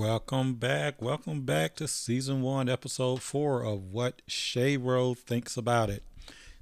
[0.00, 1.02] Welcome back.
[1.02, 6.04] Welcome back to season one, episode four of What Chetro Thinks About It.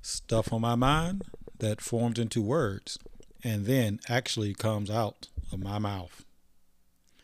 [0.03, 1.23] Stuff on my mind
[1.61, 2.99] that forms into words
[3.45, 6.25] and then actually comes out of my mouth.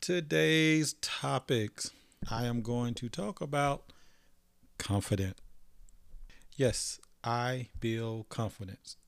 [0.00, 1.91] Today's topics
[2.31, 3.93] I am going to talk about
[4.79, 5.39] confident.
[6.55, 8.99] Yes, I build confidence.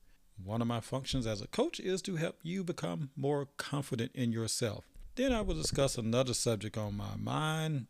[0.43, 4.33] One of my functions as a coach is to help you become more confident in
[4.33, 4.83] yourself.
[5.17, 7.87] Then I will discuss another subject on my mind.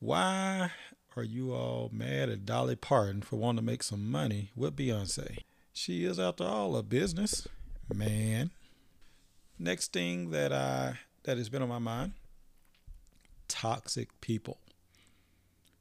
[0.00, 0.70] Why
[1.16, 5.38] are you all mad at Dolly Parton for wanting to make some money with Beyonce?
[5.72, 7.48] She is, after all, a business
[7.88, 8.50] man.
[9.58, 12.12] Next thing that I that has been on my mind:
[13.48, 14.58] toxic people.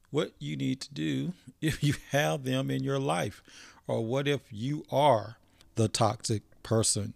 [0.10, 3.44] What you need to do if you have them in your life,
[3.88, 5.36] or what if you are
[5.76, 7.14] the toxic person?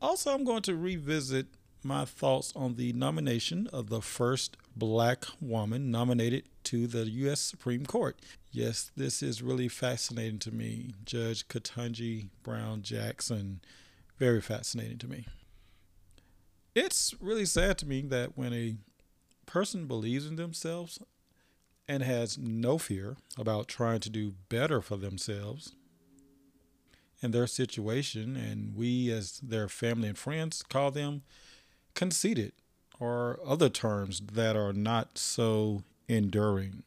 [0.00, 1.46] Also, I'm going to revisit
[1.82, 7.40] my thoughts on the nomination of the first black woman nominated to the U.S.
[7.40, 8.18] Supreme Court.
[8.50, 10.94] Yes, this is really fascinating to me.
[11.04, 13.60] Judge Ketanji Brown Jackson,
[14.18, 15.26] very fascinating to me.
[16.74, 18.76] It's really sad to me that when a
[19.46, 20.98] person believes in themselves
[21.88, 25.74] and has no fear about trying to do better for themselves
[27.22, 31.22] and their situation, and we as their family and friends call them
[31.94, 32.52] conceited
[32.98, 36.82] or other terms that are not so enduring.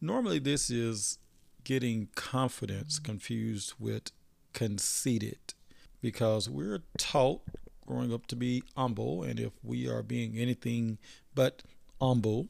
[0.00, 1.18] Normally, this is
[1.64, 4.10] getting confidence confused with
[4.52, 5.54] conceited
[6.00, 7.42] because we're taught
[7.86, 10.98] growing up to be humble, and if we are being anything
[11.34, 11.62] but
[12.00, 12.48] humble,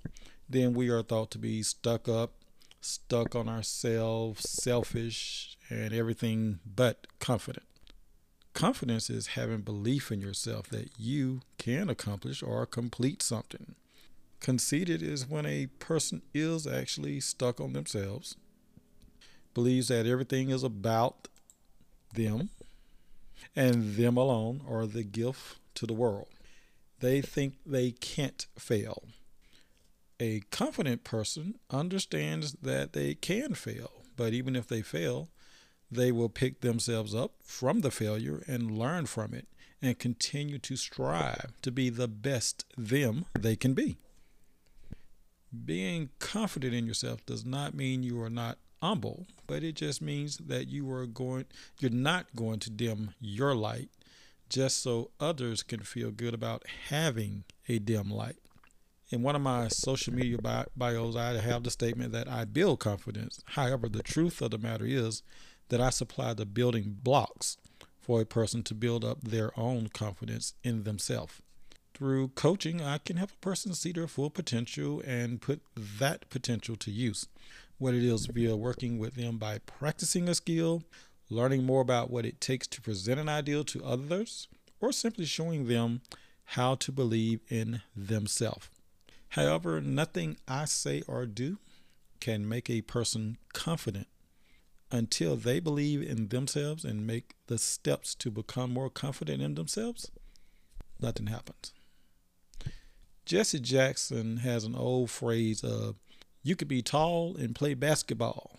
[0.49, 2.33] then we are thought to be stuck up,
[2.81, 7.67] stuck on ourselves, selfish, and everything but confident.
[8.55, 13.75] Confidence is having belief in yourself that you can accomplish or complete something.
[14.41, 18.37] Conceited is when a person is actually stuck on themselves,
[19.55, 21.29] believes that everything is about
[22.15, 22.51] them
[23.57, 26.29] and them alone are the gift to the world.
[27.01, 29.03] They think they can't fail.
[30.21, 35.29] A confident person understands that they can fail, but even if they fail,
[35.93, 39.47] they will pick themselves up from the failure and learn from it
[39.83, 43.99] and continue to strive to be the best them they can be.
[45.65, 50.39] Being confident in yourself does not mean you are not humble, but it just means
[50.39, 51.45] that you are going
[51.79, 53.91] you're not going to dim your light
[54.49, 58.37] just so others can feel good about having a dim light.
[59.11, 60.39] In one of my social media
[60.75, 63.41] bios, I have the statement that I build confidence.
[63.45, 65.23] However, the truth of the matter is
[65.73, 67.57] that I supply the building blocks
[67.99, 71.41] for a person to build up their own confidence in themselves.
[71.95, 76.77] Through coaching, I can help a person see their full potential and put that potential
[76.77, 77.27] to use.
[77.79, 80.83] What it is via working with them by practicing a skill,
[81.31, 85.69] learning more about what it takes to present an ideal to others, or simply showing
[85.69, 86.03] them
[86.45, 88.69] how to believe in themselves.
[89.31, 91.57] However, nothing I say or do
[92.21, 94.07] can make a person confident
[94.93, 100.13] until they believe in themselves and make the steps to become more confident in themselves,
[101.01, 101.73] nothing happens.
[103.25, 105.97] Jesse Jackson has an old phrase of,
[106.43, 108.59] you could be tall and play basketball.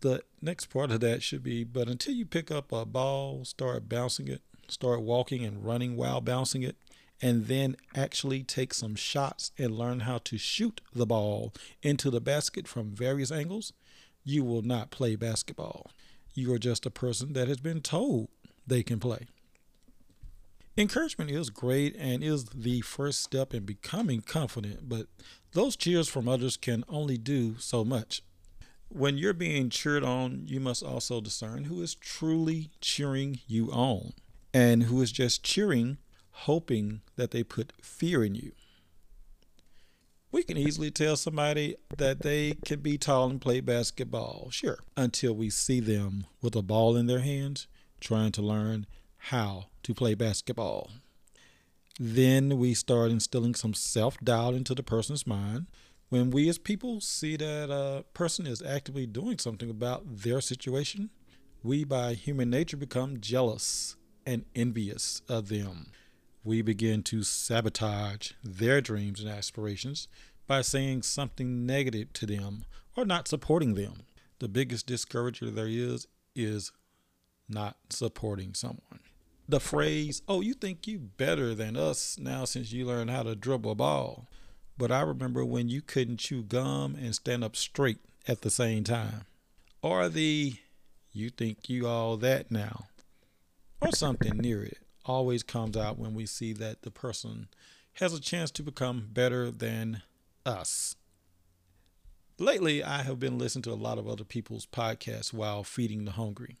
[0.00, 3.88] The next part of that should be, but until you pick up a ball, start
[3.88, 6.76] bouncing it, start walking and running while bouncing it,
[7.22, 12.20] and then actually take some shots and learn how to shoot the ball into the
[12.20, 13.72] basket from various angles,
[14.24, 15.90] you will not play basketball.
[16.34, 18.28] You are just a person that has been told
[18.66, 19.26] they can play.
[20.76, 25.06] Encouragement is great and is the first step in becoming confident, but
[25.52, 28.22] those cheers from others can only do so much.
[28.88, 34.14] When you're being cheered on, you must also discern who is truly cheering you on
[34.52, 35.98] and who is just cheering,
[36.30, 38.52] hoping that they put fear in you
[40.34, 45.32] we can easily tell somebody that they can be tall and play basketball, sure, until
[45.32, 47.68] we see them with a ball in their hands
[48.00, 48.84] trying to learn
[49.16, 50.90] how to play basketball.
[52.00, 55.66] Then we start instilling some self doubt into the person's mind.
[56.08, 61.10] When we as people see that a person is actively doing something about their situation,
[61.62, 63.94] we by human nature become jealous
[64.26, 65.92] and envious of them
[66.44, 70.08] we begin to sabotage their dreams and aspirations
[70.46, 72.64] by saying something negative to them
[72.96, 74.02] or not supporting them.
[74.40, 76.70] The biggest discourager there is is
[77.48, 79.00] not supporting someone.
[79.48, 83.34] the phrase, oh, you think you better than us now since you learned how to
[83.36, 84.26] dribble a ball.
[84.76, 88.84] But I remember when you couldn't chew gum and stand up straight at the same
[88.84, 89.26] time.
[89.82, 90.54] Or the,
[91.12, 92.86] you think you all that now.
[93.80, 94.78] Or something near it.
[95.04, 97.48] Always comes out when we see that the person
[97.94, 100.02] has a chance to become better than
[100.46, 100.96] us.
[102.38, 106.12] Lately, I have been listening to a lot of other people's podcasts while feeding the
[106.12, 106.58] hungry.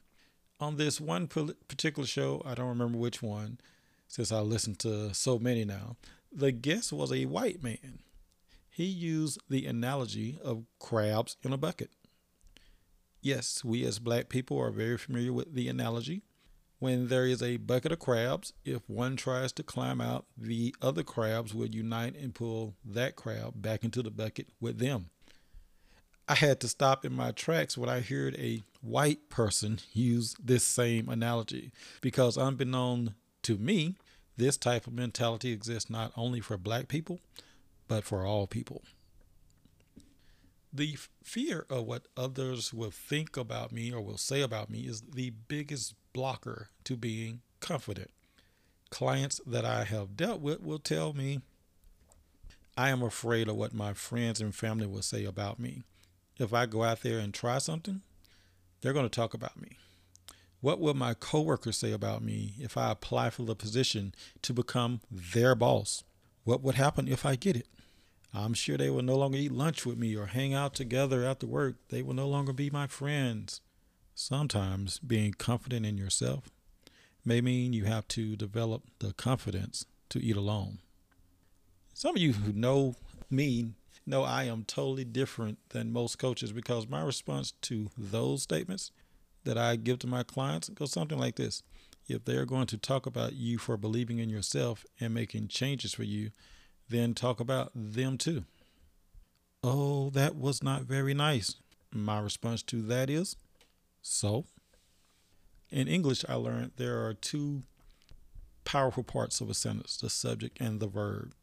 [0.60, 3.58] On this one particular show, I don't remember which one,
[4.06, 5.96] since I listened to so many now,
[6.30, 8.00] the guest was a white man.
[8.70, 11.90] He used the analogy of crabs in a bucket.
[13.20, 16.22] Yes, we as black people are very familiar with the analogy.
[16.84, 21.02] When there is a bucket of crabs, if one tries to climb out, the other
[21.02, 25.08] crabs will unite and pull that crab back into the bucket with them.
[26.28, 30.62] I had to stop in my tracks when I heard a white person use this
[30.62, 31.72] same analogy
[32.02, 33.14] because, unbeknown
[33.44, 33.96] to me,
[34.36, 37.18] this type of mentality exists not only for black people,
[37.88, 38.82] but for all people.
[40.70, 45.00] The fear of what others will think about me or will say about me is
[45.00, 48.10] the biggest blocker to being confident.
[48.88, 51.42] Clients that I have dealt with will tell me
[52.78, 55.82] I am afraid of what my friends and family will say about me
[56.38, 58.02] if I go out there and try something,
[58.80, 59.76] they're going to talk about me.
[60.60, 65.00] What will my coworkers say about me if I apply for the position to become
[65.10, 66.04] their boss?
[66.44, 67.68] What would happen if I get it?
[68.32, 71.46] I'm sure they will no longer eat lunch with me or hang out together after
[71.46, 71.76] work.
[71.90, 73.60] They will no longer be my friends.
[74.14, 76.48] Sometimes being confident in yourself
[77.24, 80.78] may mean you have to develop the confidence to eat alone.
[81.92, 82.94] Some of you who know
[83.28, 83.72] me
[84.06, 88.92] know I am totally different than most coaches because my response to those statements
[89.44, 91.62] that I give to my clients goes something like this.
[92.06, 96.04] If they're going to talk about you for believing in yourself and making changes for
[96.04, 96.30] you,
[96.88, 98.44] then talk about them too.
[99.62, 101.56] Oh, that was not very nice.
[101.90, 103.36] My response to that is
[104.06, 104.44] so.
[105.70, 107.62] In English, I learned there are two
[108.64, 111.34] powerful parts of a sentence the subject and the verb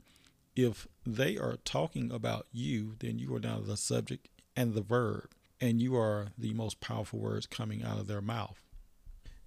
[0.55, 5.29] if they are talking about you, then you are now the subject and the verb,
[5.59, 8.61] and you are the most powerful words coming out of their mouth.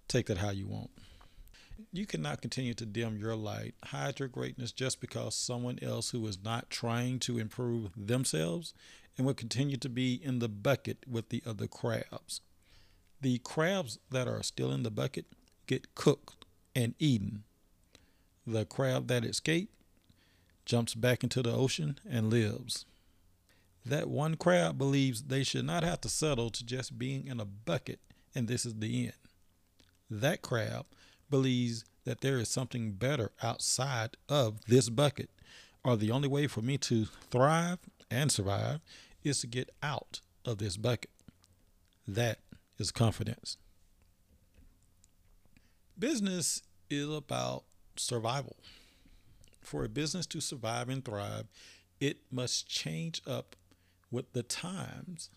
[0.08, 0.90] Take that how you want.
[1.92, 6.24] You cannot continue to dim your light, hide your greatness just because someone else who
[6.26, 8.74] is not trying to improve themselves
[9.16, 12.40] and will continue to be in the bucket with the other crabs.
[13.24, 15.24] The crabs that are still in the bucket
[15.66, 16.44] get cooked
[16.76, 17.44] and eaten.
[18.46, 19.74] The crab that escaped
[20.66, 22.84] jumps back into the ocean and lives.
[23.82, 27.46] That one crab believes they should not have to settle to just being in a
[27.46, 27.98] bucket
[28.34, 29.14] and this is the end.
[30.10, 30.84] That crab
[31.30, 35.30] believes that there is something better outside of this bucket,
[35.82, 37.78] or the only way for me to thrive
[38.10, 38.80] and survive
[39.22, 41.10] is to get out of this bucket.
[42.06, 42.43] That
[42.78, 43.56] is confidence.
[45.98, 47.64] Business is about
[47.96, 48.56] survival.
[49.60, 51.46] For a business to survive and thrive,
[52.00, 53.56] it must change up
[54.10, 55.30] with the times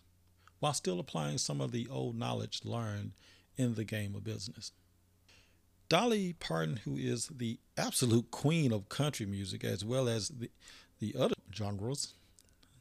[0.60, 3.12] while still applying some of the old knowledge learned
[3.56, 4.72] in the game of business.
[5.88, 10.50] Dolly Parton, who is the absolute queen of country music as well as the,
[11.00, 12.14] the other genres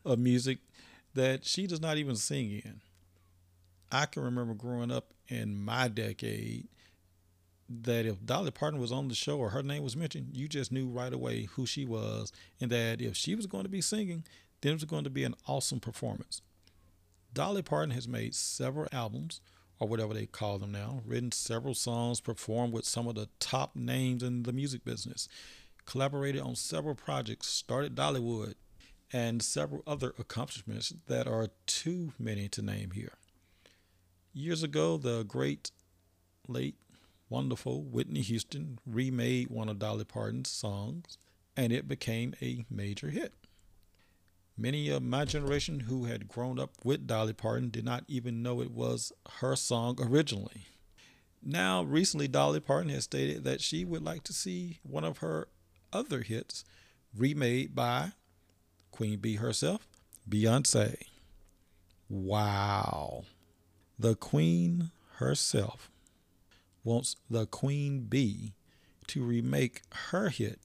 [0.03, 0.57] of music
[1.13, 2.81] that she does not even sing in.
[3.91, 6.67] I can remember growing up in my decade
[7.69, 10.71] that if Dolly Parton was on the show or her name was mentioned, you just
[10.71, 14.23] knew right away who she was, and that if she was going to be singing,
[14.61, 16.41] then it was going to be an awesome performance.
[17.33, 19.41] Dolly Parton has made several albums,
[19.79, 23.75] or whatever they call them now, written several songs, performed with some of the top
[23.75, 25.27] names in the music business,
[25.85, 28.55] collaborated on several projects, started Dollywood,
[29.13, 33.13] and several other accomplishments that are too many to name here.
[34.37, 35.71] Years ago, the great
[36.47, 36.75] late
[37.27, 41.17] wonderful Whitney Houston remade one of Dolly Parton's songs,
[41.55, 43.33] and it became a major hit.
[44.55, 48.61] Many of my generation who had grown up with Dolly Parton did not even know
[48.61, 50.67] it was her song originally.
[51.41, 55.47] Now, recently, Dolly Parton has stated that she would like to see one of her
[55.91, 56.63] other hits
[57.11, 58.11] remade by
[58.91, 59.87] Queen Bee herself,
[60.29, 60.95] Beyonce.
[62.07, 63.23] Wow.
[63.99, 65.89] The Queen herself
[66.83, 68.53] wants the queen bee
[69.07, 70.59] to remake her hit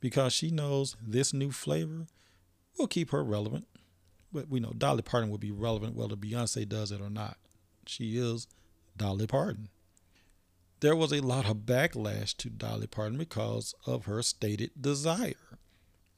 [0.00, 2.06] because she knows this new flavor
[2.78, 3.66] will keep her relevant.
[4.32, 7.38] But we know Dolly Parton will be relevant whether Beyonce does it or not.
[7.86, 8.46] She is
[8.96, 9.68] Dolly Parton.
[10.80, 15.58] there was a lot of backlash to Dolly Parton because of her stated desire.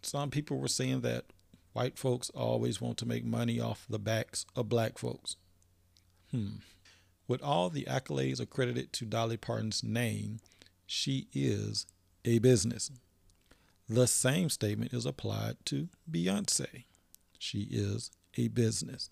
[0.03, 1.27] Some people were saying that
[1.73, 5.37] white folks always want to make money off the backs of black folks.
[6.31, 6.57] Hmm.
[7.27, 10.41] With all the accolades accredited to Dolly Parton's name,
[10.87, 11.87] she is
[12.25, 12.91] a business.
[13.89, 16.85] The same statement is applied to Beyonce.
[17.39, 19.11] She is a business.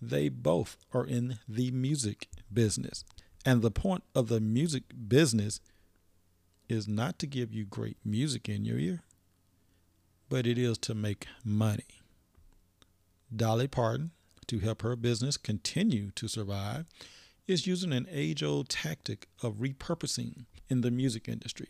[0.00, 3.04] They both are in the music business.
[3.44, 5.60] And the point of the music business
[6.68, 9.02] is not to give you great music in your ear,
[10.28, 12.02] but it is to make money.
[13.34, 14.12] Dolly Parton,
[14.50, 16.84] to help her business continue to survive,
[17.46, 21.68] is using an age old tactic of repurposing in the music industry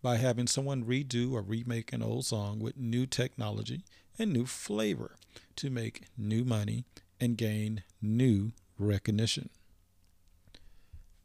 [0.00, 3.84] by having someone redo or remake an old song with new technology
[4.18, 5.16] and new flavor
[5.56, 6.86] to make new money
[7.20, 9.50] and gain new recognition.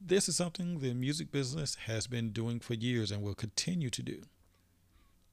[0.01, 4.03] This is something the music business has been doing for years and will continue to
[4.03, 4.23] do.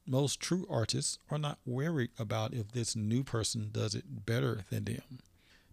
[0.07, 4.85] Most true artists are not worried about if this new person does it better than
[4.85, 5.19] them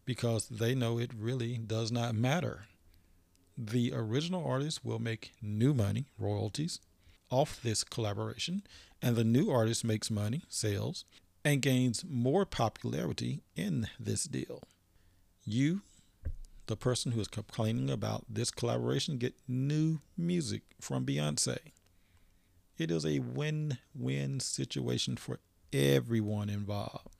[0.07, 2.65] because they know it really does not matter.
[3.59, 6.81] The original artist will make new money, royalties,
[7.31, 8.63] off this collaboration,
[9.03, 11.05] and the new artist makes money, sales,
[11.45, 14.63] and gains more popularity in this deal.
[15.45, 15.83] You
[16.67, 21.59] the person who is complaining about this collaboration get new music from Beyonce.
[22.77, 25.39] It is a win win situation for
[25.73, 27.16] everyone involved.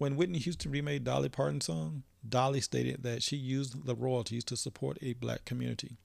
[0.00, 4.56] When Whitney Houston remade Dolly Parton's song, Dolly stated that she used the royalties to
[4.56, 5.98] support a black community.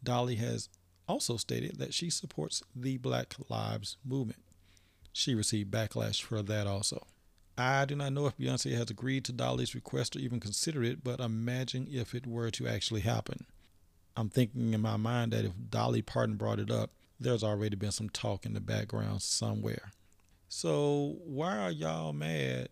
[0.00, 0.68] Dolly has
[1.08, 4.38] also stated that she supports the Black Lives Movement.
[5.12, 7.04] She received backlash for that also.
[7.58, 11.02] I do not know if Beyonce has agreed to Dolly's request or even considered it,
[11.02, 13.46] but imagine if it were to actually happen.
[14.16, 17.90] I'm thinking in my mind that if Dolly Parton brought it up, there's already been
[17.90, 19.90] some talk in the background somewhere.
[20.48, 22.68] So why are y'all mad?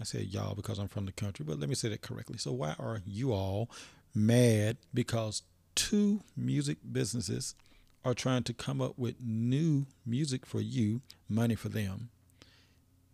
[0.00, 2.38] I said y'all because I'm from the country, but let me say that correctly.
[2.38, 3.70] So why are you all
[4.14, 5.42] mad because
[5.74, 7.54] two music businesses
[8.02, 12.08] are trying to come up with new music for you, money for them?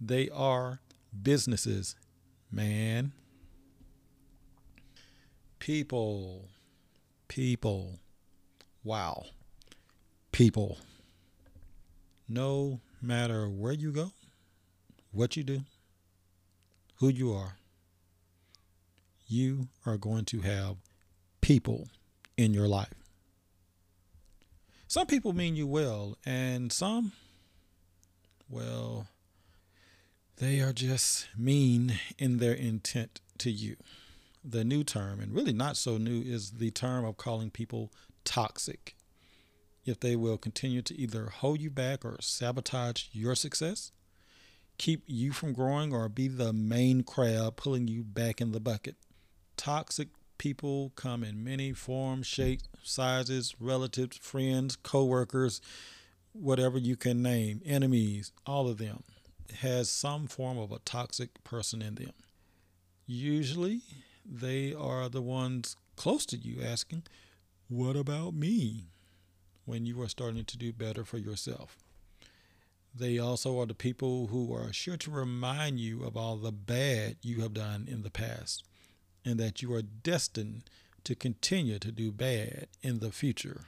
[0.01, 0.81] They are
[1.23, 1.97] businesses,
[2.53, 3.13] man.
[5.59, 6.49] People,
[7.27, 7.99] people,
[8.85, 9.25] wow,
[10.31, 10.79] people.
[12.29, 14.13] No matter where you go,
[15.11, 15.63] what you do,
[16.99, 17.57] who you are,
[19.27, 20.77] you are going to have
[21.41, 21.89] people
[22.37, 22.95] in your life.
[24.89, 27.13] Some people mean you well, and some,
[28.49, 29.09] well,
[30.37, 33.77] they are just mean in their intent to you.
[34.45, 37.91] The new term, and really not so new, is the term of calling people
[38.25, 38.95] toxic.
[39.85, 43.91] If they will continue to either hold you back or sabotage your success,
[44.79, 48.97] keep you from growing, or be the main crab pulling you back in the bucket.
[49.57, 55.61] Toxic people come in many forms, shapes, sizes, relatives, friends, co workers,
[56.33, 59.03] whatever you can name, enemies, all of them
[59.61, 62.13] has some form of a toxic person in them.
[63.07, 63.83] Usually,
[64.25, 67.05] they are the ones close to you asking,
[67.69, 68.89] What about me?
[69.67, 71.77] when you are starting to do better for yourself.
[72.99, 77.17] They also are the people who are sure to remind you of all the bad
[77.21, 78.65] you have done in the past
[79.25, 80.65] and that you are destined
[81.05, 83.67] to continue to do bad in the future.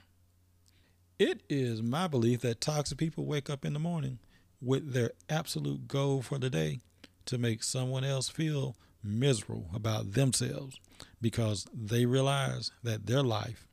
[1.19, 4.19] It is my belief that toxic people wake up in the morning
[4.63, 6.81] with their absolute goal for the day
[7.27, 10.81] to make someone else feel miserable about themselves
[11.21, 13.67] because they realize that their life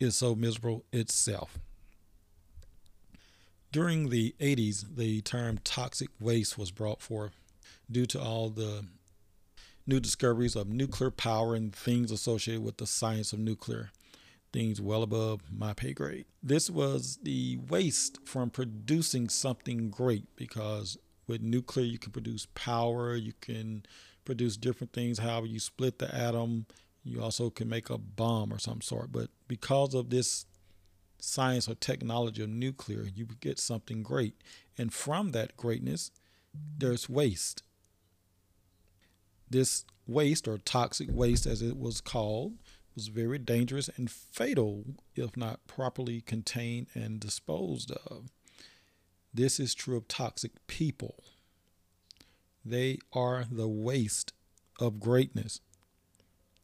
[0.00, 1.58] is so miserable itself.
[3.76, 7.38] During the 80s, the term toxic waste was brought forth
[7.90, 8.86] due to all the
[9.86, 13.90] new discoveries of nuclear power and things associated with the science of nuclear
[14.50, 16.24] things well above my pay grade.
[16.42, 23.14] This was the waste from producing something great because with nuclear you can produce power,
[23.14, 23.84] you can
[24.24, 25.18] produce different things.
[25.18, 26.64] However, you split the atom,
[27.04, 29.12] you also can make a bomb or some sort.
[29.12, 30.46] But because of this
[31.26, 34.34] science or technology of nuclear, you get something great.
[34.78, 36.10] And from that greatness,
[36.78, 37.62] there's waste.
[39.50, 42.54] This waste or toxic waste, as it was called,
[42.94, 48.30] was very dangerous and fatal if not properly contained and disposed of.
[49.34, 51.24] This is true of toxic people.
[52.64, 54.32] They are the waste
[54.80, 55.60] of greatness.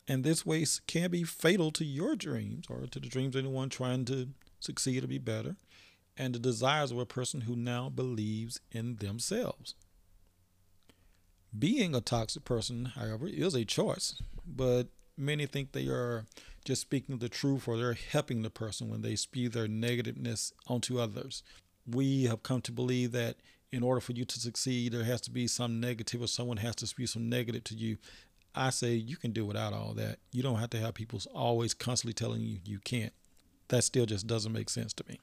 [0.09, 3.69] And this waste can be fatal to your dreams or to the dreams of anyone
[3.69, 4.31] trying to
[4.63, 5.57] succeed or be better
[6.17, 9.75] and the desires of a person who now believes in themselves.
[11.59, 16.25] Being a toxic person, however, is a choice, but many think they are
[16.65, 20.99] just speaking the truth or they're helping the person when they spew their negativeness onto
[20.99, 21.43] others.
[21.87, 23.37] We have come to believe that
[23.71, 26.77] in order for you to succeed, there has to be some negative or someone has
[26.77, 27.97] to spew some negative to you.
[28.55, 30.19] I say you can do without all that.
[30.31, 33.13] You don't have to have people always constantly telling you you can't.
[33.73, 35.19] That still just doesn't make sense to me.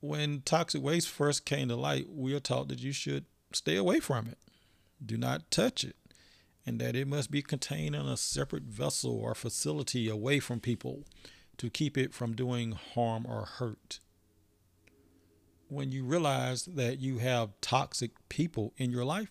[0.00, 4.00] When toxic waste first came to light, we are taught that you should stay away
[4.00, 4.38] from it.
[5.04, 5.94] Do not touch it
[6.66, 11.04] and that it must be contained in a separate vessel or facility away from people
[11.58, 14.00] to keep it from doing harm or hurt.
[15.68, 19.30] When you realize that you have toxic people in your life,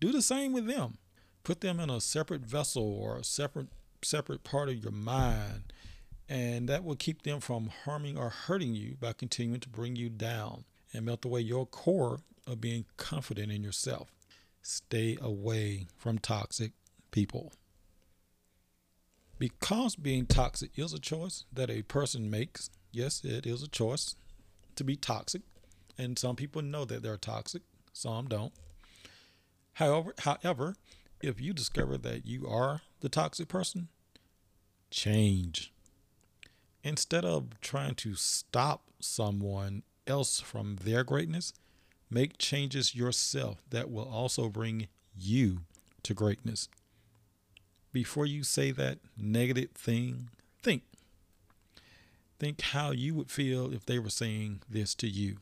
[0.00, 0.98] do the same with them.
[1.44, 3.68] Put them in a separate vessel or a separate
[4.02, 5.72] separate part of your mind,
[6.32, 10.08] and that will keep them from harming or hurting you by continuing to bring you
[10.08, 14.10] down and melt away your core of being confident in yourself
[14.62, 16.72] stay away from toxic
[17.10, 17.52] people.
[19.38, 24.16] Because being toxic is a choice that a person makes, yes, it is a choice
[24.76, 25.42] to be toxic.
[25.98, 27.60] And some people know that they're toxic,
[27.92, 28.54] some don't.
[29.74, 30.76] However, however,
[31.20, 33.88] if you discover that you are the toxic person,
[34.90, 35.72] change.
[36.84, 41.52] Instead of trying to stop someone else from their greatness,
[42.12, 45.60] Make changes yourself that will also bring you
[46.02, 46.68] to greatness.
[47.90, 50.28] Before you say that negative thing,
[50.62, 50.82] think.
[52.38, 55.38] Think how you would feel if they were saying this to you.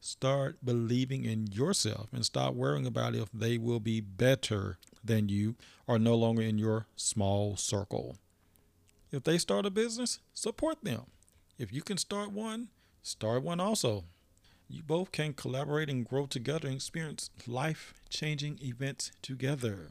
[0.00, 5.54] Start believing in yourself and stop worrying about if they will be better than you
[5.86, 8.16] or no longer in your small circle.
[9.12, 11.02] If they start a business, support them.
[11.58, 12.68] If you can start one,
[13.02, 14.04] start one also.
[14.68, 19.90] You both can collaborate and grow together and experience life changing events together.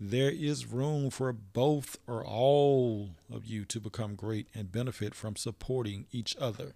[0.00, 5.36] There is room for both or all of you to become great and benefit from
[5.36, 6.72] supporting each other.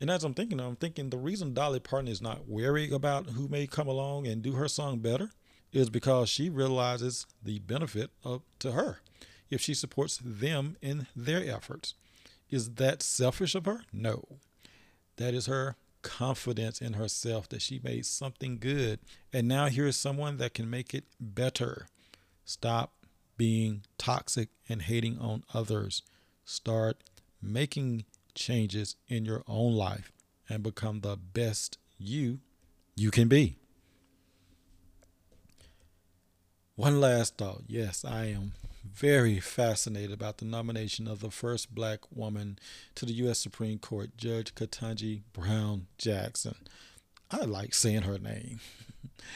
[0.00, 3.46] And as I'm thinking, I'm thinking the reason Dolly Parton is not worried about who
[3.46, 5.30] may come along and do her song better
[5.72, 8.98] is because she realizes the benefit of to her
[9.50, 11.94] if she supports them in their efforts.
[12.50, 13.82] Is that selfish of her?
[13.92, 14.38] No.
[15.16, 19.00] That is her confidence in herself that she made something good.
[19.32, 21.86] And now here's someone that can make it better.
[22.44, 22.92] Stop
[23.36, 26.02] being toxic and hating on others.
[26.44, 26.98] Start
[27.42, 28.04] making
[28.34, 30.12] changes in your own life
[30.48, 32.38] and become the best you
[32.94, 33.56] you can be.
[36.76, 37.62] One last thought.
[37.66, 38.52] Yes, I am
[38.94, 42.58] very fascinated about the nomination of the first black woman
[42.94, 43.38] to the U.S.
[43.38, 46.56] Supreme Court, Judge Ketanji Brown Jackson.
[47.30, 48.60] I like saying her name.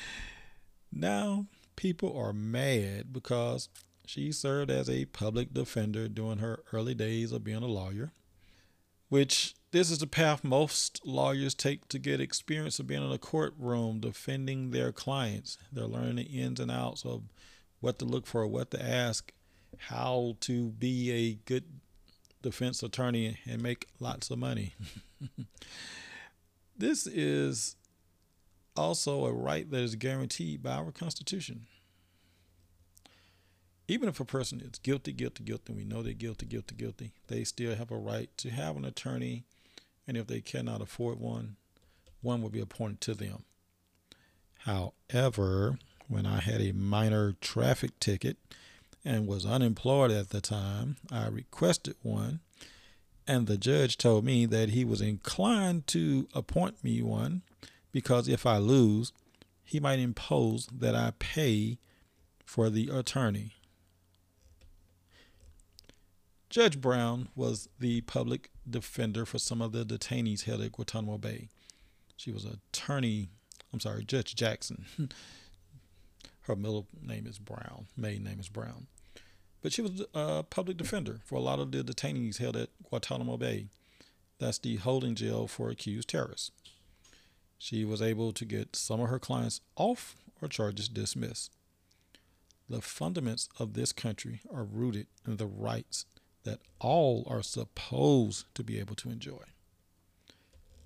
[0.92, 3.68] now, people are mad because
[4.06, 8.12] she served as a public defender during her early days of being a lawyer,
[9.08, 13.18] which this is the path most lawyers take to get experience of being in a
[13.18, 15.58] courtroom defending their clients.
[15.72, 17.22] They're learning the ins and outs of
[17.80, 19.32] what to look for, what to ask,
[19.78, 21.64] how to be a good
[22.42, 24.74] defense attorney and make lots of money.
[26.76, 27.76] this is
[28.76, 31.66] also a right that is guaranteed by our Constitution.
[33.88, 37.42] Even if a person is guilty, guilty, guilty, we know they're guilty, guilty, guilty, they
[37.42, 39.44] still have a right to have an attorney.
[40.06, 41.56] And if they cannot afford one,
[42.22, 43.44] one will be appointed to them.
[44.60, 45.78] However,
[46.08, 48.36] when I had a minor traffic ticket,
[49.04, 52.40] and was unemployed at the time, I requested one,
[53.26, 57.42] and the judge told me that he was inclined to appoint me one
[57.92, 59.12] because if I lose,
[59.64, 61.78] he might impose that I pay
[62.44, 63.54] for the attorney.
[66.48, 71.48] Judge Brown was the public defender for some of the detainees held at Guantanamo Bay.
[72.16, 73.28] She was attorney,
[73.72, 74.86] I'm sorry, Judge Jackson.
[76.42, 78.86] Her middle name is Brown, maiden name is Brown.
[79.62, 83.36] But she was a public defender for a lot of the detainees held at Guantanamo
[83.36, 83.66] Bay.
[84.38, 86.50] That's the holding jail for accused terrorists.
[87.58, 91.52] She was able to get some of her clients off or charges dismissed.
[92.70, 96.06] The fundamentals of this country are rooted in the rights
[96.44, 99.44] that all are supposed to be able to enjoy.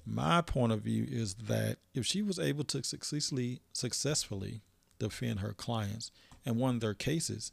[0.04, 4.62] My point of view is that if she was able to successfully successfully
[4.98, 6.10] defend her clients
[6.44, 7.52] and won their cases,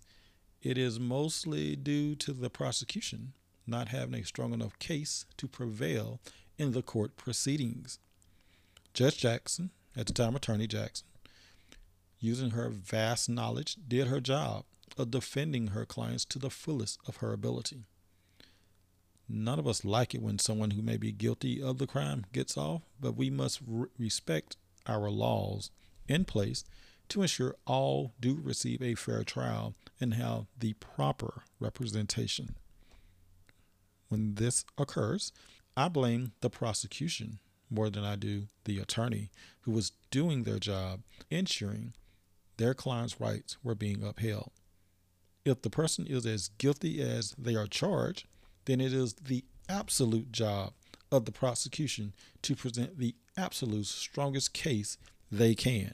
[0.62, 3.34] it is mostly due to the prosecution
[3.68, 6.20] not having a strong enough case to prevail
[6.58, 8.00] in the court proceedings.
[8.94, 11.08] Judge Jackson, at the time Attorney Jackson,
[12.20, 14.66] using her vast knowledge, did her job
[14.98, 17.86] of defending her clients to the fullest of her ability.
[19.28, 22.58] None of us like it when someone who may be guilty of the crime gets
[22.58, 25.72] off, but we must re- respect our laws
[26.08, 26.66] in place
[27.12, 32.56] to ensure all do receive a fair trial and have the proper representation.
[34.08, 35.34] When this occurs,
[35.76, 39.30] I blame the prosecution more than I do the attorney
[39.62, 41.94] who was doing their job ensuring
[42.56, 44.52] their client's rights were being upheld.
[45.44, 48.26] If the person is as guilty as they are charged,
[48.66, 50.74] then it is the absolute job
[51.12, 54.98] of the prosecution to present the absolute strongest case
[55.30, 55.94] they can.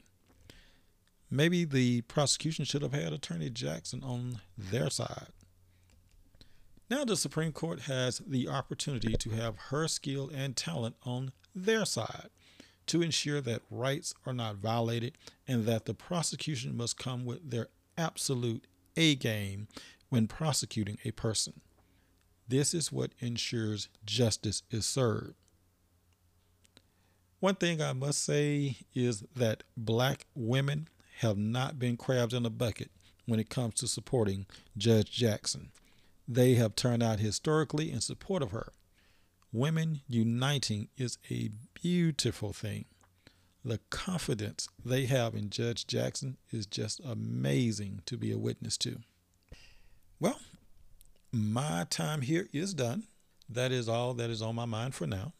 [1.30, 5.28] Maybe the prosecution should have had Attorney Jackson on their side.
[6.90, 11.84] Now the Supreme Court has the opportunity to have her skill and talent on their
[11.84, 12.30] side
[12.86, 17.68] to ensure that rights are not violated and that the prosecution must come with their
[17.98, 19.68] absolute A game
[20.08, 21.60] when prosecuting a person.
[22.48, 25.34] This is what ensures justice is served.
[27.40, 30.88] One thing I must say is that black women
[31.18, 32.90] have not been crabs in a bucket
[33.26, 35.70] when it comes to supporting Judge Jackson.
[36.26, 38.72] They have turned out historically in support of her.
[39.52, 42.84] Women uniting is a beautiful thing.
[43.64, 49.00] The confidence they have in Judge Jackson is just amazing to be a witness to.
[50.20, 50.38] Well,
[51.32, 53.04] my time here is done.
[53.48, 55.32] That is all that is on my mind for now.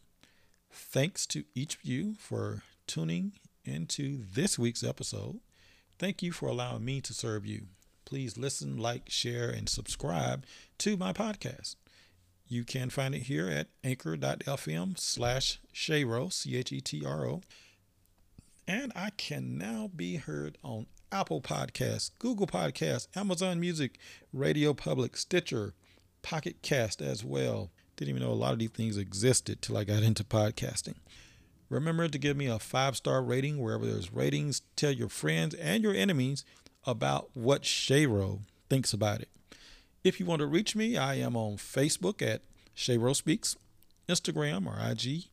[0.72, 3.32] Thanks to each of you for tuning
[3.64, 5.40] into this week's episode.
[5.98, 7.66] Thank you for allowing me to serve you.
[8.04, 10.46] Please listen, like, share, and subscribe
[10.78, 11.76] to my podcast.
[12.46, 17.42] You can find it here at anchor.fm slash Chetro, C H E T R O.
[18.66, 23.98] And I can now be heard on Apple Podcasts, Google Podcasts, Amazon Music,
[24.32, 25.74] Radio Public, Stitcher,
[26.22, 27.70] Pocket Cast as well.
[27.96, 30.96] Didn't even know a lot of these things existed till I got into podcasting.
[31.70, 34.62] Remember to give me a five star rating wherever there's ratings.
[34.76, 36.44] Tell your friends and your enemies
[36.86, 39.28] about what Chetro thinks about it.
[40.02, 42.42] If you want to reach me, I am on Facebook at
[42.76, 43.56] Chetro Speaks,
[44.08, 45.24] Instagram or IG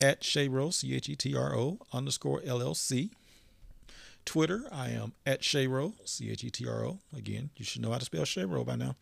[0.00, 3.10] at Chetro, C H E T R O underscore LLC.
[4.24, 6.98] Twitter, I am at Chetro, C H E T R O.
[7.16, 8.96] Again, you should know how to spell Chetro by now.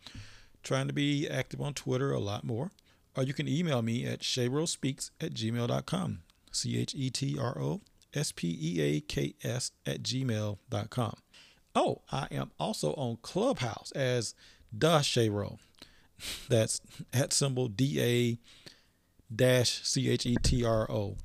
[0.63, 2.71] Trying to be active on Twitter a lot more.
[3.15, 6.19] Or you can email me at chetrospeaks at gmail.com.
[6.51, 7.81] C H E T R O
[8.13, 11.15] S P E A K S at gmail.com.
[11.75, 14.33] Oh, I am also on Clubhouse as
[14.75, 15.57] Da Chetro.
[16.49, 16.81] That's
[17.13, 18.37] at symbol D A
[19.33, 21.17] dash C H E T R O.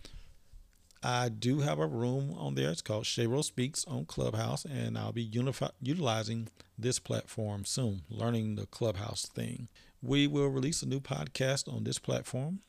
[1.03, 2.71] I do have a room on there.
[2.71, 8.55] It's called Chetro Speaks on Clubhouse, and I'll be unifi- utilizing this platform soon, learning
[8.55, 9.69] the Clubhouse thing.
[10.01, 12.61] We will release a new podcast on this platform,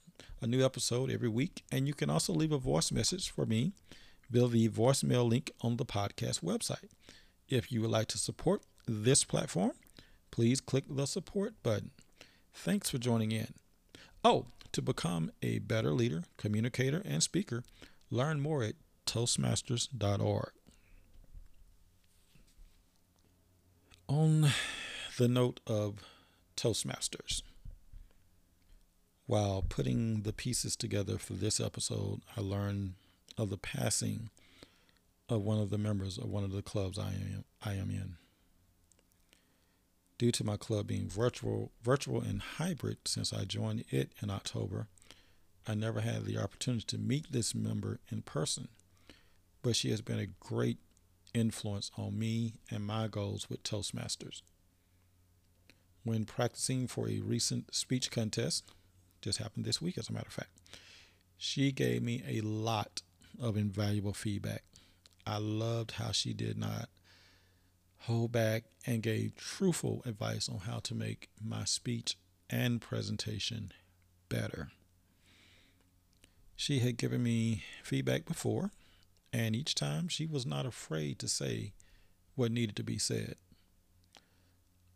[0.46, 3.72] a new episode every week, and you can also leave a voice message for me
[4.30, 6.90] via the voicemail link on the podcast website.
[7.50, 9.72] If you would like to support this platform,
[10.30, 11.90] please click the support button.
[12.54, 13.56] Thanks for joining in.
[14.24, 17.64] Oh, to become a better leader, communicator, and speaker,
[18.12, 18.76] learn more at
[19.08, 20.52] Toastmasters.org.
[24.08, 24.50] On
[25.18, 26.04] the note of
[26.56, 27.42] Toastmasters,
[29.28, 32.94] while putting the pieces together for this episode, I learned
[33.38, 34.30] of the passing
[35.28, 38.18] of one of the members of one of the clubs I am I am in.
[40.18, 44.88] Due to my club being virtual virtual and hybrid since I joined it in October,
[45.68, 48.68] I never had the opportunity to meet this member in person.
[49.64, 50.78] But she has been a great
[51.34, 54.44] influence on me and my goals with Toastmasters.
[56.04, 58.64] When practicing for a recent speech contest,
[59.26, 60.52] just happened this week as a matter of fact,
[61.36, 63.02] she gave me a lot
[63.42, 64.64] of invaluable feedback.
[65.26, 66.90] I loved how she did not
[68.02, 72.18] hold back and gave truthful advice on how to make my speech
[72.52, 73.72] and presentation
[74.30, 74.70] better.
[76.56, 78.70] She had given me feedback before,
[79.34, 81.74] and each time she was not afraid to say
[82.36, 83.36] what needed to be said.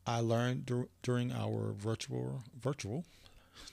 [0.06, 3.06] I learned dur- during our virtual virtual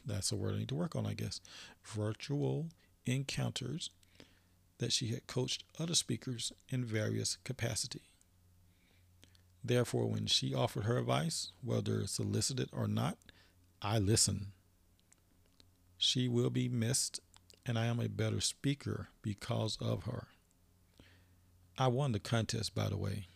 [0.05, 1.40] that's a word I need to work on, I guess.
[1.85, 2.66] Virtual
[3.05, 3.90] encounters
[4.79, 8.03] that she had coached other speakers in various capacity.
[9.64, 13.16] Therefore, when she offered her advice, whether solicited or not,
[13.83, 14.49] I listened.
[15.99, 17.20] She will be missed,
[17.64, 20.29] and I am a better speaker because of her.
[21.79, 23.27] I won the contest, by the way.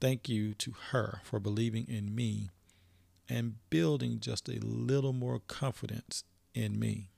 [0.00, 2.50] Thank you to her for believing in me
[3.28, 7.10] and building just a little more confidence in me.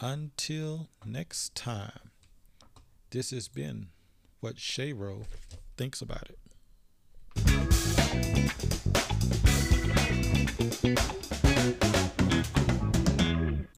[0.00, 2.10] Until next time,
[3.10, 3.88] this has been
[4.40, 5.24] what Chetro
[5.76, 6.38] thinks about it.